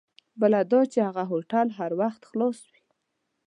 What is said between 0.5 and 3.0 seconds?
دا چې هغه هوټل هر وخت خلاص وي.